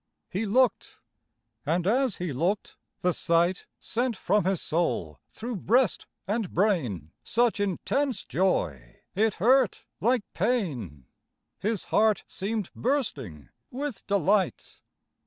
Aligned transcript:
He 0.31 0.47
looked. 0.47 0.97
And 1.63 1.85
as 1.85 2.15
he 2.15 2.33
looked, 2.33 2.75
the 3.01 3.13
sight 3.13 3.67
Sent 3.79 4.17
from 4.17 4.45
his 4.45 4.59
soul 4.59 5.19
through 5.31 5.57
breast 5.57 6.07
and 6.27 6.49
brain 6.51 7.11
Such 7.23 7.59
intense 7.59 8.25
joy, 8.25 9.01
it 9.13 9.35
hurt 9.35 9.85
like 9.99 10.23
pain. 10.33 11.05
His 11.59 11.83
heart 11.93 12.23
seemed 12.25 12.71
bursting 12.73 13.49
with 13.69 14.03
delight. 14.07 14.81